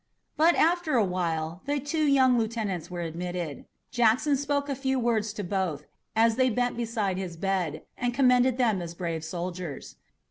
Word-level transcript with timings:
But 0.35 0.55
after 0.55 0.95
a 0.95 1.05
while 1.05 1.61
the 1.67 1.79
two 1.79 2.03
young 2.05 2.35
lieutenants 2.35 2.89
were 2.89 3.01
admitted. 3.01 3.65
Jackson 3.91 4.35
spoke 4.35 4.67
a 4.67 4.73
few 4.73 4.99
words 4.99 5.31
to 5.33 5.43
both, 5.43 5.83
as 6.15 6.37
they 6.37 6.49
bent 6.49 6.75
beside 6.75 7.19
his 7.19 7.37
bed, 7.37 7.83
and 7.99 8.11
commended 8.11 8.57
them 8.57 8.81
as 8.81 8.95
brave 8.95 9.23
soldiers. 9.23 9.97